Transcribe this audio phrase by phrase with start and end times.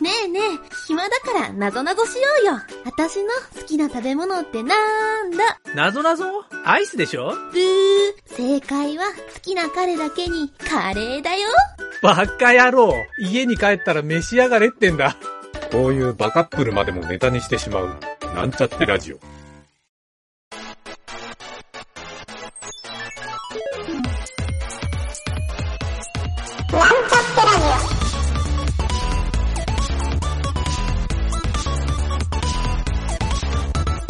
[0.00, 0.42] ねえねえ、
[0.86, 2.60] 暇だからなぞなぞしようよ。
[2.84, 5.58] 私の好きな食べ物ってなんだ？
[5.74, 6.24] なぞなぞ？
[6.64, 7.32] アイスでしょ？
[7.52, 8.12] ブー。
[8.26, 11.48] 正解は好きな彼だけにカレーだよ。
[12.02, 15.16] バカ野郎家に帰ったら召し上がれってんだ。
[15.72, 17.96] こういうバカップルまでもネタにしてしまう、
[18.34, 19.18] なんちゃってラジオ。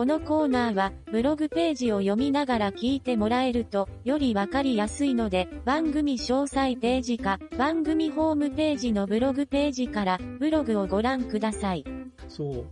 [0.00, 11.84] このコーナーは、ブログページを読みながら聞いてもらえると、よりわかりやすいので、番組詳細ページか、番組ホームページのブログページから、ブログをご覧ください。
[11.86, 12.10] ー。
[12.30, 12.64] そう。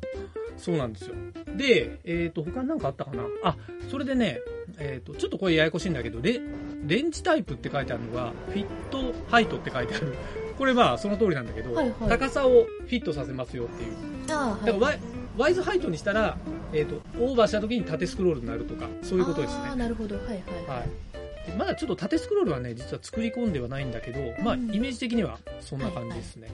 [0.57, 1.17] そうなんですよ。
[1.55, 3.25] で、えっ、と、他になんかあったかな？
[3.45, 3.57] あ、
[3.91, 4.41] それでね、
[4.79, 6.41] えっ、と、ちょっとこれややこしいんだけど、レ、
[6.87, 10.15] レンジタイプって書いてあるのが、フィットハイトって書いてある。
[10.57, 13.93] これまあ、その通りなんだけど、はいはい高さをフィットさせますよっていう。
[14.31, 14.99] ああ、だから
[15.39, 16.37] ワイ、ズハイトにしたら、
[16.73, 19.77] えっ、と、オーバーした時に縦スクロールになるとか、そういうことですね。
[19.77, 20.17] なるほど。
[20.17, 20.39] はいはい。
[20.67, 21.51] はい。
[21.51, 26.49] でまだちょっと縦スクロールはね、実は作り込んではないんだけど、まあ、うんイメージ的にはそんな感じですね。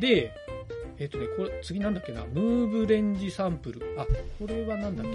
[0.00, 0.32] で、
[0.98, 3.82] えっ、とね、これ、次なんだっけな、ムーブレンジサンプル。
[3.98, 4.06] あ、
[4.38, 5.10] これはなんだっけ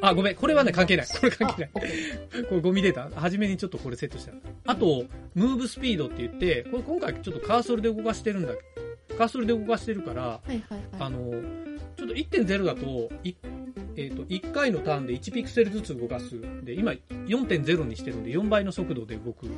[0.00, 0.08] な？
[0.08, 1.06] あ、ごめん、これはね、関係ない。
[1.06, 1.70] これ関係ない。
[2.48, 3.08] これゴミデータ。
[3.20, 4.32] 初めにちょっとこれセットした。
[4.66, 8.54] あと、ムーブスピードって言って、これ今回ちょっとカーソルで動かしてるんだ
[9.18, 10.80] カーソルで動かしてるから、はいはいはい。
[11.00, 11.18] あの、
[11.96, 13.34] ちょっと1.0だと、い
[13.96, 16.40] えっ、と、1回のターンで1ピクセルずつ動かす。
[16.62, 16.92] で、今
[17.26, 19.48] 4.0にしてるんで4倍の速度で動く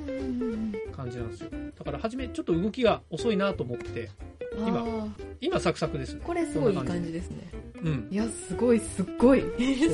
[0.97, 1.51] 感じなんですよ。
[1.79, 4.09] だから初めちょっと動きが遅いなと思って、
[4.57, 6.23] うん今今サクサクですね。
[6.25, 7.51] これすごいいい感じですね。
[7.83, 8.09] うん。
[8.11, 9.45] いや、すごい、すっごい。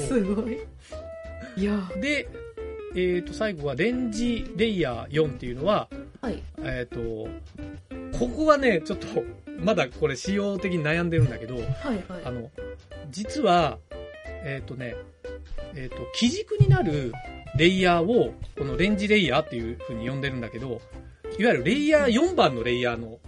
[0.09, 0.59] すごい。
[1.57, 2.29] いや、で、
[2.95, 5.89] えっ、と、最後はレンジレイヤー4っていうのは、
[6.21, 6.43] はい。
[6.63, 7.29] えっ、と、
[8.19, 9.07] ここはね、ちょっと、
[9.59, 12.05] まだこれ仕様的に悩んでるんだけど、はいはい。
[12.25, 12.51] あの、
[13.11, 13.79] 実は、
[14.45, 14.95] えっ、とね、
[15.75, 17.13] えっ、と、基軸になる
[17.57, 20.81] レイヤーを、このレンジレイヤーっていう風に呼んでるんだけど、
[21.39, 23.19] いわゆるレイヤー4番のレイヤーの、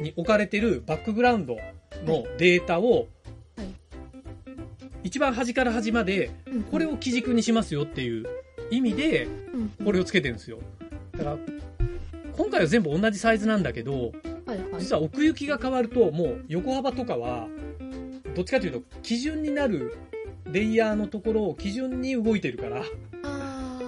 [0.00, 1.56] に置かれてるバックグラウンド
[2.04, 3.06] のデータを、はい
[5.02, 8.26] 一番端から端まで、うんこれを基軸にしますよっていう
[8.72, 10.58] 意味で、うんこれをつけてるんですよ。
[11.12, 11.38] だから、
[12.36, 14.12] 今回は全部同じサイズなんだけど。
[14.78, 17.48] 実は奥行きが変わると、もう横幅とかは、
[18.34, 19.96] どっちかというと、基準になる
[20.50, 22.82] レイヤーのところを基準に動いてるから、
[23.24, 23.80] あ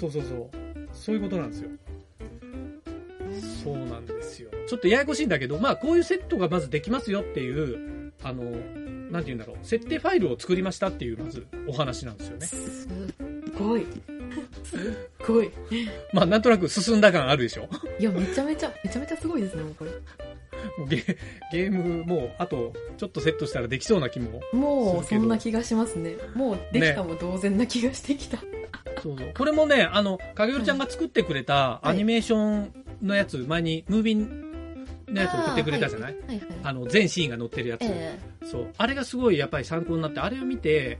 [0.00, 0.50] そうそうそう。
[0.92, 1.70] そういうことなんですよ。
[3.64, 4.50] そうなんですよ。
[4.66, 8.44] ちょっとややこしいんだけど、まあこういうセットがまずできますよっていう、あの、
[9.10, 12.46] なんて言うんだろう、設定ファイルを作りましたっていう、まずお話なんですよね。
[12.46, 13.86] すっごい。
[14.62, 14.80] す っ
[15.32, 15.50] ごい。
[16.12, 17.68] まあなんとなく進んだ感あるでしょ？
[17.98, 19.90] いや、めちゃめちゃ、めちゃめちゃすごいですね、もうこれ。
[20.88, 21.04] ゲ
[21.52, 24.40] ゲームもう、あと、ちょっとセットしたらできそうな気も。
[24.52, 26.16] もう、そんな気がしますね。
[26.34, 28.38] もう、できたも同然な気がしてきた。
[29.02, 29.32] そうそう。
[29.36, 34.44] これもね、あの、影よりちゃんが作ってくれたアニメーションのやつ、前にムービン
[35.08, 36.16] のやつ送ってくれたじゃない？
[36.22, 36.26] あ。
[36.28, 36.48] はいはい。
[36.62, 37.80] あの、全シーンが載ってるやつ。
[37.82, 38.72] えそう。
[38.78, 40.98] あれがすごいやっぱり参考になって、あれを見て、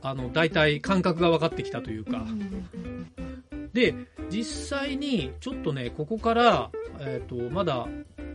[0.00, 2.24] あの、大体感覚が分かってきたというか。
[3.76, 3.94] で、
[4.30, 7.86] 実際に、ちょっとね、ここから、えっ、と、まだ、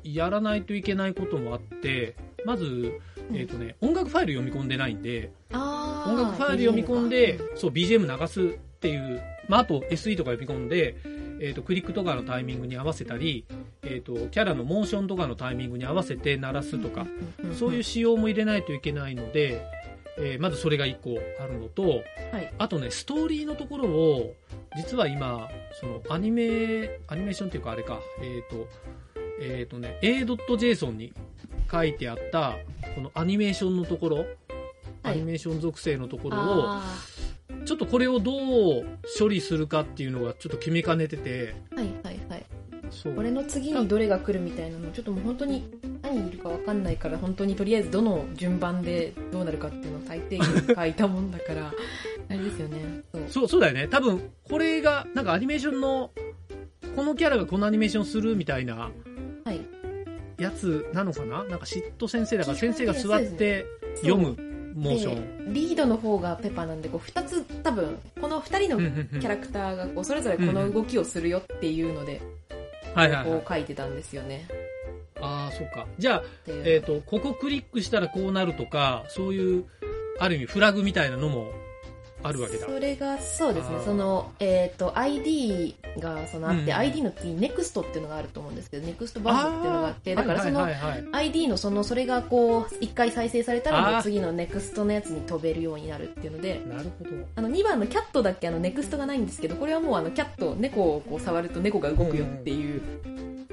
[0.03, 2.16] やらないといけないこともあって、
[2.46, 2.94] まず、
[3.34, 5.31] えっ、とね、音楽ファイル読み込んでないんで。
[5.51, 10.96] 音楽ファイル読み込んでそう、BGM 流すっていう、まあ、あと SE とか読み込んで、
[11.40, 13.46] えっ、と、クリックとかのタイミングに合わせたり、
[13.81, 17.07] えっ、と、キャラのモーションとかのタイミングに合わせて鳴らすとか、
[17.57, 19.66] そういう仕様も入れないといけないので、
[20.18, 21.97] えーまずそれが1個あるのと、は
[22.40, 22.53] い。
[22.57, 24.35] あとね、ストーリーのところを、
[24.76, 25.50] 実は今、
[25.80, 28.68] そのアニメ、アニメーションっていうかあれか、えっ、と、
[29.42, 31.13] えっ、とね、a.json に
[31.69, 32.57] 書いてあった、
[32.95, 34.28] このアニメーションのところ、はい
[35.04, 36.84] アニメーション属性のところを、あ
[37.66, 38.86] ちょっとこれをどう
[39.19, 42.45] 処理するかっていうのがちょっと決めかねてて、ーはいはいはい。
[42.90, 43.13] そう。
[43.13, 45.63] これの次にどれが来るみたいなの、ちょっともう本当に
[46.01, 51.74] 何いるかわかんないから、本当にとりあえずどの順番でどうなるかっていうのを最低限書いたもんだから、
[52.31, 53.04] あれですよね。
[53.28, 53.48] そう。
[53.48, 53.88] そう、だよね。
[53.88, 56.12] 多分、これが、なんかアニメーションの、
[56.95, 58.92] このキャラがこのアニメーションするみたいな、
[59.45, 59.62] はい
[60.38, 61.44] やつなのかな？
[61.44, 63.66] なんか嫉妬先生だから先生が座って
[63.98, 64.36] 読む
[64.74, 65.54] モーション。
[65.54, 72.22] でリードの方がペパなんで、こう二つ多分、この二人のキャラクターがこうそれぞれこの動きをするよっていうので、
[72.95, 73.44] はいはい、はいこ。
[73.45, 74.48] う書いてたんですよね。
[75.22, 75.86] ああ、そっか。
[76.00, 79.66] じゃあ、えっ、と、ここクリックしたらこうなるとか、そういう、
[80.19, 81.51] ある意味フラグみたいなのも
[82.23, 82.65] あるわけだ。
[82.65, 83.77] それが、そうですね。
[83.83, 90.68] その、えっ、と、ID がそのあって、うん ID の次に NEXT っていうのがあると思うんですけど、NEXT バンっていうのがあって、だからその
[91.12, 97.12] ID のその、それがこう、一回再生されたらもう次の NEXT のやつに飛べるようになるっていうので、なるほど。
[97.35, 98.47] あの2番のキャットだっけ？
[98.47, 102.81] あの NEXT がないんですけど、これはもうあのキャット、猫をこう触ると猫が動くよっていう、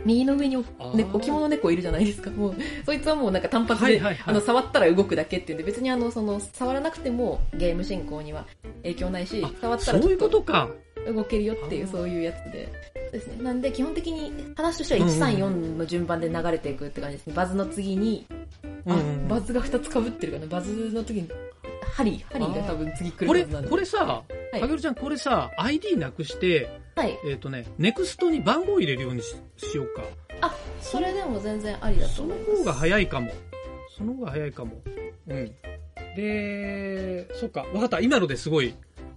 [0.08, 0.56] 右の上に
[0.94, 2.30] ね、置物猫いるじゃないですか。
[2.30, 2.54] もう、
[2.86, 8.46] そいつはもうなんか単発で、はいはいはいあの、触ったら動くだけっていうんで、別にあの、その、触らなくてもゲーム進行には
[8.82, 10.70] 影響ないしあ、触ったそういうことか。
[11.06, 12.68] 動けるよっていう、そういうやつで。
[13.12, 13.42] ですね。
[13.42, 17.34] なんで、基本的に話としては134の順番で流れていくって感じですね。
[17.34, 18.26] バズの次に、
[18.86, 20.46] あ、バズが2つ被ってるかな。
[20.46, 21.30] バズの時に、
[21.94, 23.68] ハリー、ハリーが多分次来これ、るはずなんで。
[23.68, 24.24] これさ、は
[24.56, 27.18] いかげるちゃん、これさ、ID なくして、はい。
[27.26, 30.02] えっ、とね、ネクストに番号入れるようにししようか。
[30.40, 32.58] あ、それでも全然ありだとその思います。
[32.58, 33.30] 方が早いかも。
[33.96, 34.72] その方が早いかも。
[35.28, 35.54] うん。
[36.16, 38.00] で、そっか、わかった。
[38.00, 38.74] 今のですごい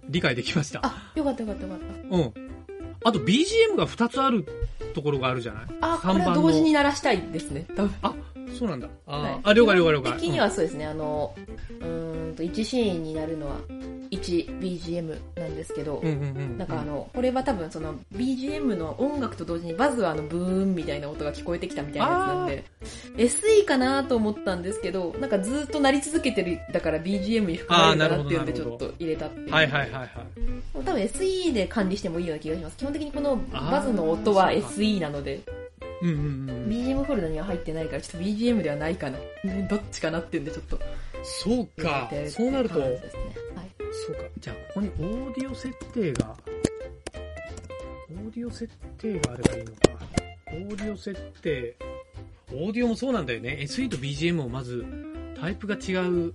[0.08, 0.80] 理解できました。
[0.84, 2.16] あ、よかったよかったよかった。
[2.16, 2.32] うん。
[3.04, 4.46] あと BGM が2つある
[4.94, 5.64] ところがあるじゃない？
[5.80, 7.94] あ、こ3れ同時に鳴らしたいですね、多分。
[8.02, 8.14] あ、
[8.58, 8.88] そうなんだ。
[9.06, 10.12] あー、はいあ、了解了解了解。
[10.20, 11.34] 的にはそうですね、あの、
[11.80, 13.56] うーんと、1シーンになるのは
[14.12, 16.58] 1BGM なんですけど、うん、うんうんうん。
[16.58, 22.64] なんかあの、これは多分その BGM の音楽と同時にバズはあのブーンみたいな音が聞こえてきたみたいなやつなんで、
[23.16, 29.50] SE かなと思ったんですけど、なんかずっと鳴り続けてる、だから BGM に含まれるかなっていうんでちょっと入れたっていう。
[29.50, 30.08] はいはいはいはい。
[30.74, 32.76] 多分 SE で管理してもいいような気がします。
[32.76, 35.40] 基本的にこのバズの音は SE なので、
[36.02, 36.66] うんうんうん。
[36.68, 39.18] BGM フォルダには入ってないから、ちょっと BGM ではないかな。
[39.44, 40.78] ねどっちかなっていうんで、ちょっと。
[41.22, 42.10] そうか。
[42.28, 43.51] そうなると、ですね。
[43.92, 44.06] はい。
[44.06, 44.22] そうか。
[44.38, 46.36] じゃあ、ここにオーディオ設定が、
[48.10, 49.78] オーディオ設定があればいいのか。
[50.48, 51.76] オーディオ設定、
[52.52, 53.58] オーディオもそうなんだよね。
[53.62, 54.84] SE と BGM をまず、
[55.38, 56.32] タイプが違う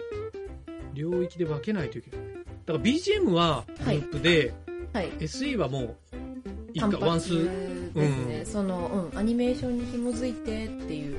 [0.94, 2.26] 領域で分けないといけない。
[2.66, 4.54] だから BGM はループで、
[4.94, 5.10] はい。
[5.20, 5.96] SE はもう、
[6.74, 7.46] 一回ワンス、
[7.98, 8.46] ですね。
[8.46, 11.18] その、うん、アニメーションに紐づいてっていう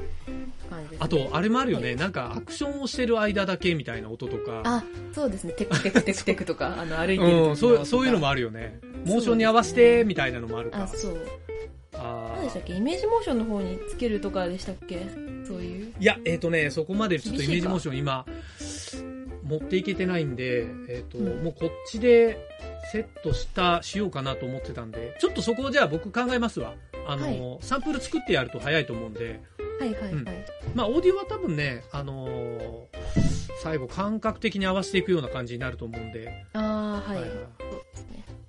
[0.82, 0.96] ね。
[0.98, 1.88] あと、あれもあるよね。
[1.88, 4.62] はいなんか、アクションをしてる間だけみたいな音とか。
[4.64, 5.52] あ、そうですね。
[5.54, 8.78] テクテク テクテクとか、あの、歩いてる時のうん、そう、そういうのもああるよね。
[9.04, 10.82] モーションに合わせて、みたいなのもあるか。
[10.82, 11.16] あ、そう。
[11.94, 12.72] あー何でしたっけ？
[12.74, 15.00] イメージモーションの方につけるとかでしたっけ？
[15.46, 15.92] そういう。
[15.98, 18.24] いや、えっ、とね、そこまでちょっとイメージモーション今、
[19.42, 22.38] 持っていけてないんで、えっ、と、うんもうこっちで
[22.92, 26.74] セットした、しようかなと思ってたんで、ちょっとそこをじゃあ僕考えますわ。
[27.06, 29.40] あの、サンプル作ってやると早いと思うんで、
[29.78, 30.12] はいはいはい。
[30.12, 30.26] うん
[30.74, 37.20] まあ、オーディオは多分ね、あのー最後感覚的に合わせていくような感じになると思うんで、ああ、はい。
[37.20, 37.44] はいはいね。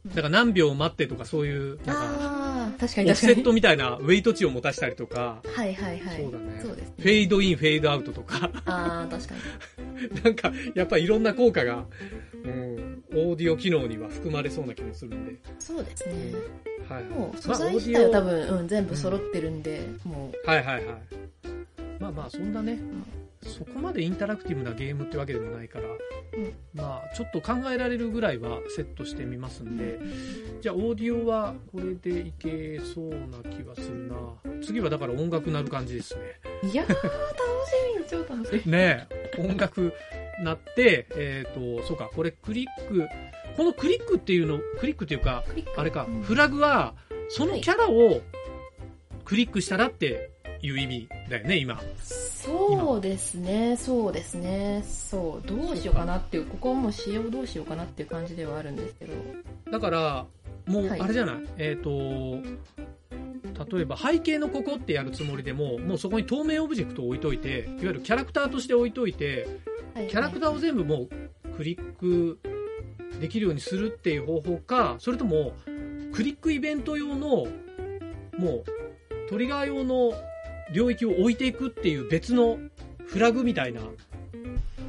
[0.08, 3.34] だから何秒待ってとかそういう、なんか、確かオに確かに。
[3.34, 6.22] フセットみたいなウェイト値を持たしたりとか、はいはいはい。
[6.22, 6.94] そうだねそうですね。
[7.00, 10.22] フェードイン、フェードアウトとか、ああ、確かに。
[10.24, 11.86] なんか、やっぱりいろんな効果が、
[12.46, 15.36] うん、オーディオ機能には含まれそうな気もするんで。
[15.60, 16.16] そうですね。
[16.88, 17.04] はい。
[17.06, 20.98] もう素まあ材自体は多分、うん、全部揃ってるんで、もィオはいはいはい。
[22.00, 22.80] まあまあ、そんなね、
[23.44, 30.00] そこまでインタラクティブなゲームってわけでもないから、うんまあ、ちょっと考えられるぐらいはセットしてみますんで、
[30.62, 34.16] じゃあ、オーディオはこれでいけそうな気はするな。
[34.62, 36.22] 次はだから音楽なる感じですね。
[36.64, 36.68] う。
[36.68, 37.08] いやー、楽し
[38.00, 38.72] み、超楽しみ。
[38.72, 39.94] ねえ、音楽
[40.44, 43.08] なって、えっ、と、そうか、これクリック、
[43.58, 45.44] このクリックっていうの、クリックっていうか、
[45.76, 46.22] あれか、うん。
[46.22, 46.94] フラグは、
[47.30, 48.22] そのキャラを
[49.26, 50.32] クリックしたらって
[50.62, 51.80] いう意味だよね、今。
[52.04, 59.14] そうですね、そうですね、そう、どうしようかなっていう、ここはもう仕様どうしようかなっていう感じではあるんですけど、
[59.72, 60.26] だから、
[60.66, 61.02] もう、はい。
[61.02, 61.90] あれじゃない、えっ、と、
[63.76, 69.48] 例えば背景のここってやるつもりでも、もうそこに透明オブジェクトを置いといて、いわゆるキャラクターとして置いといて、
[70.00, 71.08] はいキャラクターを全部も
[71.44, 72.40] うクリック
[73.20, 75.52] できるようにするっていう方法か、それとも、
[76.14, 77.48] クリックイベント用の、
[78.38, 78.64] もう、
[79.30, 80.14] トリガー用の
[80.72, 82.58] 領域を置いていくっていう別の
[83.06, 83.82] フラグみたいな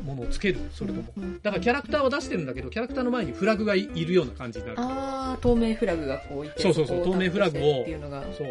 [0.04, 1.12] ものをつける、それとも。
[1.42, 4.76] だからキャラクターは出してるんだけど、キャラクターの前にフラグがいいるような感じになる。
[4.78, 8.46] あー、透明フラグがこういて、そうそうそうこ透明フラグをっていうのが、そう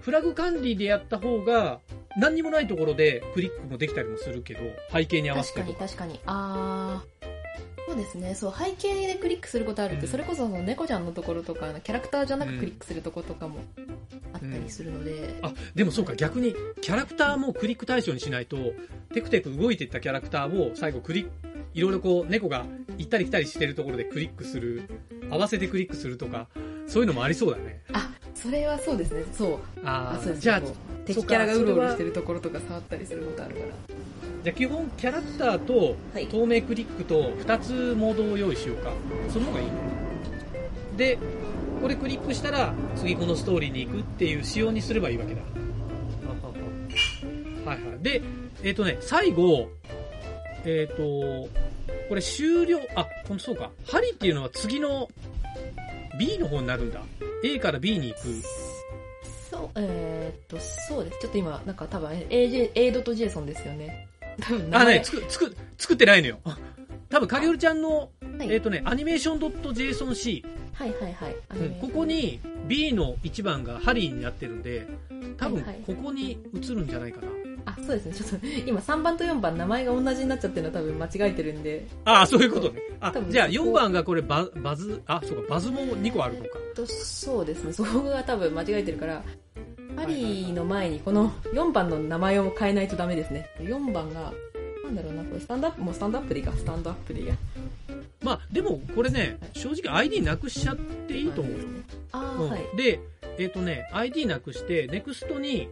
[0.00, 1.78] フラグ管理でやった方が、
[2.16, 4.60] 何にもないところでクリックもできたりもするけど、
[4.92, 5.78] 背景に合わせ確てとか。
[5.78, 7.30] かに確かに、あー。
[7.86, 13.58] そうですね、そう、背景でクリックすることあるって、うんそれこそその猫ちゃんのところとか、キャラクターじゃなくクリックするところとかも
[14.32, 18.56] あったりするので、あ、でもそうか、逆に、キャラクターもクリック対象にしないと、
[19.12, 21.28] テクテク動いていったキャラクターを最後クリッ
[21.74, 22.66] いろいろこう、猫が
[22.98, 24.88] 行ったり来たりしてるところでクリックする、
[25.30, 26.48] 合わせてクリックするとか、
[26.86, 27.82] そういうのもありそうだね。
[27.92, 29.24] あ、それはそうですね。
[29.32, 29.58] そう。
[29.84, 30.62] ああそうですじゃあ
[31.04, 33.66] 敵キャラがうろうろしてるところとか触ったりすることあるから。
[34.42, 38.92] じゃあ基本キャラクターとはい透明クリックと2つモードを用意しようか。
[39.28, 39.72] その方がいいね。
[40.96, 41.18] で、
[41.80, 45.40] これクリックしたら次このストーリーに行くっていう仕様にすればいいわけだ。
[47.64, 48.02] はいはい。
[48.02, 48.22] で、
[48.62, 49.68] えっ、とね、最後、
[50.64, 51.02] えっ、と、
[52.08, 53.70] これ終了、あ、ほんとそうか。
[53.86, 55.08] 針っていうのは次の
[56.18, 57.00] B の方になるんだ。
[57.44, 58.28] A から B に行く。
[59.50, 61.18] そう、えー、っと、そうです。
[61.20, 64.08] ちょっと今、なんか多分、AJ、A.JSON ですよね。
[64.40, 66.38] 多分、あ、ね、ね、つく、つく、作ってないのよ。
[67.08, 71.36] 多分、影るちゃんの、はいえっ、とね、アニメーション .jsonc、はいはいはい。
[71.56, 74.86] うん、ここに B の1番がハリーになってるんで、
[75.36, 77.28] 多分はいはいここに移るんじゃないかな。
[77.28, 77.30] あ、
[77.86, 78.12] そうですね。
[78.14, 82.80] ちょっと、今3番と4番名前が同じになっちゃってるのは多分間違えてるんで、ああ、そういうことね。
[83.00, 86.58] あじゃあここ4番がこれババズ、あ、そうか、バズも2個あるのか。
[86.74, 87.72] とそうですね。
[87.72, 89.22] そこが多分間違えてるから、
[89.96, 93.48] ハリーの前にこの4番の名前を変えないとダメですね。
[93.58, 94.32] 4番が、
[94.84, 97.34] なんだろうな、これスタンドアップ、もうスタンドアップでいいか、スタンドアップでいいや。
[98.22, 101.58] まあ、でもこれね、正直 ID なくしちゃっていいと思うよ。
[102.12, 102.76] あー、うんはい。
[102.76, 103.00] で、
[103.38, 105.68] えっ、とね、ID なくして、ネクストに、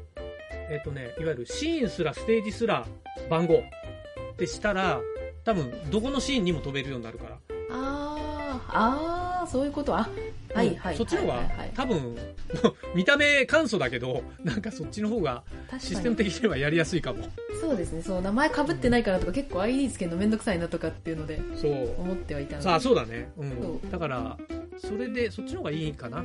[0.71, 2.87] えっ、とね、いわゆるシーンすらステージすら
[3.31, 5.01] 番号ってしたら、
[5.45, 7.39] 多分、どこのシーンにも飛べるようになるから。
[7.71, 9.97] あー、あー、そういうこと？
[9.97, 10.09] あ、
[10.55, 10.97] はいはい。
[10.97, 11.43] そっちの方が、
[11.75, 12.17] 多分、
[12.95, 15.43] 見た目簡素だけど、なんかそっちの方が
[15.79, 17.25] システム的にはやりやすいかも。
[17.61, 22.01] そうですね、そう、名前被ってないからとか結構 ID つけるのめんどくさいなとかっていうのでそう。
[22.01, 22.65] 思ってはいたので。
[22.65, 23.31] さあ、そうだね。
[23.39, 24.37] うんだから、
[24.79, 26.25] それで、そっちの方がいいかな。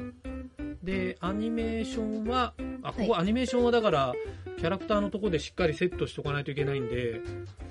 [0.83, 4.13] で、アニメーションは、あ、ここはアニメーションはだから、
[4.57, 7.21] キャラクターのとこでしっかりセットしとかないといけないんで、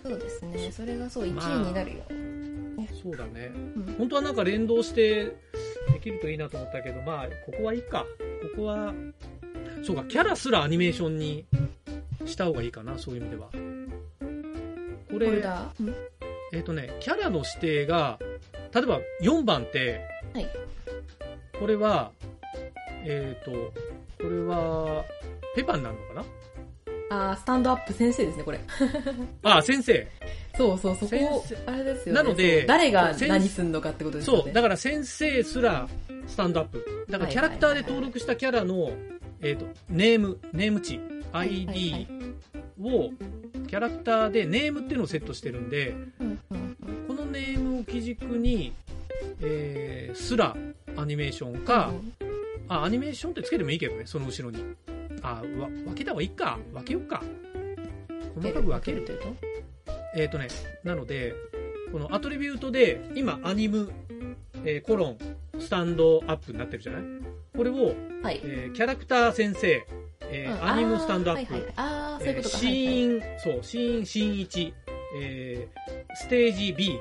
[0.02, 2.02] そうですね、それがそう、1まあ位になるよ。
[3.02, 3.52] そうだね。
[3.54, 8.04] うん本当はなんか連動してできるといいなと思ったけど、まあ、ここはいいか。
[8.56, 8.92] ここは、
[9.82, 11.44] そうか、キャラすらアニメーションに
[12.24, 13.48] した方がいいかな、そういう意味では。
[15.10, 15.94] これ、うん
[16.52, 18.18] えっ、とね、キャラの指定が、
[18.74, 20.00] 例えば4番って、
[20.32, 20.48] はい
[21.58, 22.10] これは、
[23.04, 23.72] えっ、と、
[24.22, 25.04] これは、
[25.54, 26.28] ペパになるのか
[27.10, 28.60] あー、スタンドアップ先生ですね、これ。
[29.42, 30.06] な あ、先生。
[30.56, 32.22] そうそう、そこあれですよね。
[32.22, 34.42] なので誰が先何すんのかってことですよね。
[34.44, 35.88] そう、だから先生すら
[36.26, 37.06] スタンドアップ。
[37.10, 38.92] だからキャラクターで登録したキャラの、
[39.42, 41.00] えっ、と、ネーム、ネーム値、
[41.32, 42.06] ID い
[42.82, 43.10] を、
[43.66, 46.76] キャラクターでネームっていうのをセットしてるんで、うんうん
[47.06, 48.72] このネームを基軸に、
[49.40, 50.56] えー、すら
[50.96, 51.92] アニメーションか、
[52.68, 54.64] あ、アニメーションってつけてもいいけどね、その後ろに。
[55.22, 56.58] あ、わ分けた方がいいか。
[56.72, 57.22] 分けようか。
[58.34, 59.04] 細かく分ける。
[59.04, 59.34] というと？
[60.16, 60.48] えっ、とね、
[60.84, 61.34] なので、
[61.92, 63.90] このアトリビュートで、今、アニム、
[64.64, 65.18] えーコロン、
[65.58, 67.02] スタンドアップになってるじゃない？
[67.56, 68.40] これを、はい。
[68.44, 69.86] えーキャラクター先生、
[70.30, 72.22] えーうんアニムスタンドアップ、はいはい。
[72.24, 74.72] えーシーン、そう、シーン、シーン1、
[75.20, 76.98] えーステージ B、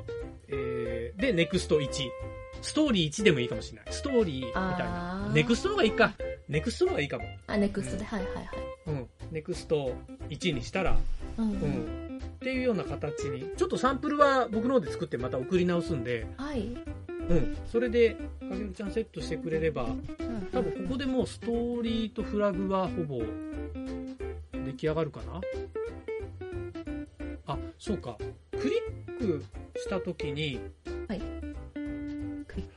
[0.50, 1.88] えーで、 next 1。
[2.62, 3.94] ストーリー1でもいいかもしれない。
[3.94, 4.78] ストーリーみたいあ
[5.26, 5.28] な。
[5.30, 6.14] ー next の方がいいか。
[6.48, 7.24] next の方がいいかも。
[7.48, 8.48] あ、 next で、はいはいはい。
[8.88, 9.08] うん。
[9.32, 9.94] next
[10.30, 10.98] 1にしたら、
[11.38, 11.54] うんう。
[11.54, 12.22] ん。
[12.36, 13.52] っていうような形に。
[13.56, 16.60] ちょっとサンプルは僕の方で作ってまた送り直すんで、はい。
[17.30, 17.58] うん。
[17.72, 20.08] それで、かげるちゃんセットしてくれれば、うん
[20.52, 23.22] 多分ここでもうストーリーとフラグはほぼ
[24.66, 25.40] 出来上がるかな
[27.48, 28.18] あ、そうか。
[28.52, 28.76] クリ
[29.16, 29.44] ック
[29.80, 30.60] したときに、
[31.08, 31.51] クリッ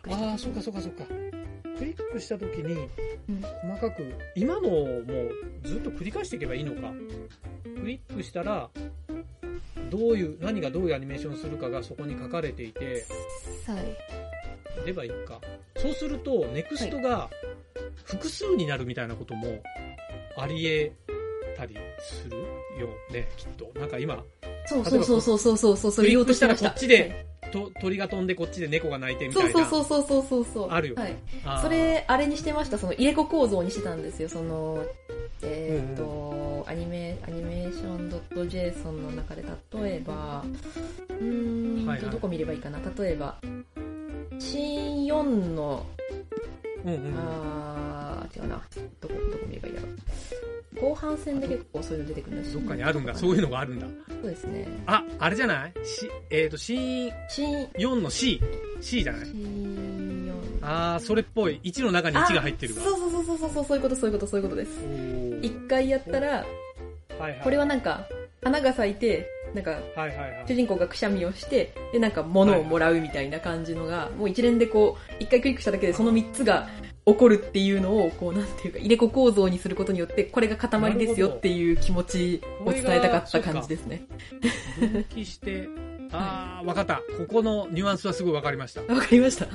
[0.04, 1.04] クしてああ、そうかそうかそうか。
[1.76, 2.88] クリックしたときに
[3.28, 5.32] うん、細かく、今のをもう
[5.64, 6.92] ずっと繰り返していけばいいのか。
[7.80, 8.70] クリックしたら、
[9.90, 13.04] どういう、何がどういうアニメーションするかがそこに書かれていて、
[13.66, 14.86] はい。
[14.86, 15.40] ればいいか。
[15.76, 17.28] そうすると、ネクストが
[18.04, 19.60] 複数になるみたいなことも
[20.36, 20.92] あり
[21.54, 22.36] 得たりする
[22.80, 23.70] よね、きっと。
[23.78, 24.22] なんか今、
[24.66, 26.70] そうそうそうそうそうそうそう、それ言おうとしてました。
[26.70, 29.54] クリックしたらこっちでと鳥が飛んでこっちで猫が鳴いてみたはいい。
[29.54, 29.64] な。
[29.64, 30.70] そうそうそうそうそうそう。
[30.70, 31.16] あるよはい。
[31.44, 32.78] あーそれ、あれにしてました。
[32.78, 34.28] その入れ子構造にしてたんですよ。
[34.28, 34.84] その、
[35.42, 38.10] えっ、と、アニメ、アニメーション
[38.48, 39.42] .json の中で、
[39.72, 40.44] 例えば、
[41.08, 42.78] うーんと、はいはいどこ見ればいいかな。
[42.98, 43.38] 例えば、
[44.38, 45.22] シーン4
[45.54, 45.86] の、
[46.84, 47.14] うんうん。
[47.16, 48.03] あー、
[48.36, 48.60] 違うな。
[49.00, 49.88] どこ、どこ見ればいいやろ。
[50.80, 52.52] 後半戦で結構そういうの出てくるんだし。
[52.54, 53.14] どっかにあるんだ。
[53.14, 53.86] そういうのがあるんだ。
[54.08, 54.66] そうですね。
[54.86, 55.72] あ、あれじゃない？
[55.86, 58.40] し、えっ、ーンシーン、4の C。
[58.80, 59.26] C じゃない？
[59.26, 60.26] シーン
[60.60, 60.66] 4。
[60.66, 61.60] あー、それっぽい。
[61.62, 62.84] 1の中に1が入ってるわあ。
[62.84, 64.70] そうそうそうそうそう、そういうこと、そういうこと、そういうことです。
[65.42, 66.44] 一回やったら、は
[67.18, 67.40] いはい。
[67.44, 68.06] これはなんか、
[68.42, 70.44] 花が咲いて、なんか、はいはいはい。
[70.48, 76.68] 主人公がくしゃみをして、で、なんか物をもらうみたいな感じのが、もう一連でこう、一回クリックしただけでその三つが
[77.06, 84.06] 起こるっていうのを、こう、なんていうか、入れ子構造にすることによって、これが塊ですよっていう気持ちを伝えたかった感じですね。
[84.80, 85.68] 分岐して、
[86.12, 87.02] あー、わかった。
[87.18, 88.80] ここのニュアンスはすごいわかりました。
[88.82, 89.46] わかりました。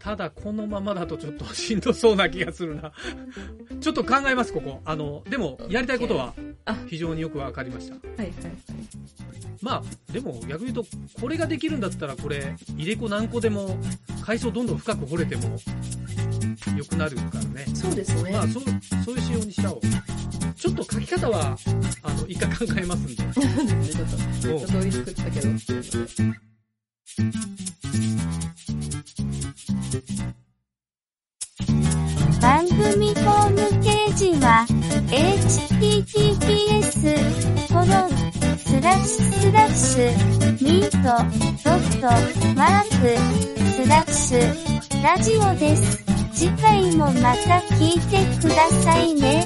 [0.00, 2.92] ただ、このままだとちょっとしんどそうな気がするな。
[3.80, 4.80] ちょっと考えます、ここ。
[4.84, 7.94] あの、でも、やりたいことはあ、非常によくわかりました。
[7.94, 8.32] はいはい
[9.60, 10.86] まあ、でも逆に言うと、
[11.20, 13.76] これができるんだったら、これ、入れ子何個でも、
[14.24, 15.58] 階層どんどん深く掘れても、
[16.76, 17.66] 良くなるからね。
[17.74, 18.32] そうですね。
[18.32, 18.62] まあ、そう、
[19.04, 19.80] そういう仕様にした方
[20.56, 21.56] ちょっと書き方は、
[22.02, 23.16] あの、一回考えますんで。
[24.42, 25.48] ちょっと、もう一通り作ったけど。
[32.40, 34.66] 番組ホームページは、
[35.10, 36.48] https,
[37.68, 38.10] コロン、
[38.58, 40.08] スラッシュスラッシュ、
[40.64, 40.96] ミート、
[41.64, 42.06] ドット、
[42.54, 43.06] マーク、
[43.82, 46.07] スラッシュ、ラジオです。
[46.38, 49.44] 次回もまた聞いてくださいね。